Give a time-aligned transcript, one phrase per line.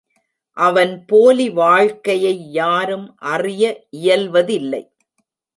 [0.57, 3.63] அவன் போலி வாழ்க்கையை யாரும் அறிய
[3.89, 4.83] இயல்வதில்லை.